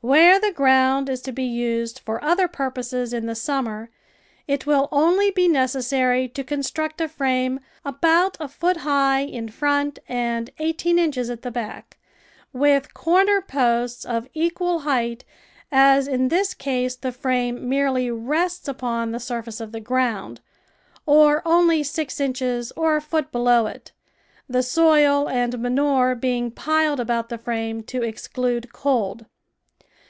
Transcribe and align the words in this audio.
Where 0.00 0.38
the 0.38 0.52
ground 0.52 1.08
is 1.10 1.20
to 1.22 1.32
be 1.32 1.42
used 1.42 1.98
for 1.98 2.22
other 2.22 2.46
pur 2.46 2.70
poses 2.70 3.12
in 3.12 3.26
the 3.26 3.34
summer 3.34 3.90
it 4.46 4.64
will 4.64 4.88
only 4.92 5.32
be 5.32 5.48
necessary 5.48 6.28
to 6.28 6.44
construct 6.44 7.00
a 7.00 7.08
frame 7.08 7.58
about 7.84 8.36
a 8.38 8.46
foot 8.46 8.78
high 8.78 9.22
in 9.22 9.48
front 9.48 9.98
and 10.08 10.50
eighteen 10.60 11.00
inches 11.00 11.30
at 11.30 11.42
the 11.42 11.50
back, 11.50 11.98
with 12.52 12.94
corner 12.94 13.40
posts 13.42 14.04
of 14.04 14.28
equal 14.34 14.78
height, 14.78 15.24
as 15.72 16.06
in 16.06 16.28
this 16.28 16.54
case 16.54 16.94
the 16.94 17.10
frame 17.10 17.68
merely 17.68 18.08
rests 18.08 18.60
THE 18.60 18.74
VEGETABLE 18.74 18.80
GARDEN 18.88 19.02
upon 19.02 19.10
the 19.12 19.20
surface 19.20 19.60
of 19.60 19.72
the 19.72 19.80
ground, 19.80 20.40
or 21.06 21.42
only 21.44 21.82
six 21.82 22.20
inches 22.20 22.70
or 22.76 22.94
a 22.94 23.00
foot 23.02 23.32
below 23.32 23.66
it, 23.66 23.90
the 24.48 24.62
soil 24.62 25.28
and 25.28 25.58
manure 25.58 26.14
being 26.14 26.52
piled 26.52 27.00
about 27.00 27.30
the 27.30 27.36
frame 27.38 27.82
to 27.82 28.04
exclude 28.04 28.72
cold. 28.72 29.26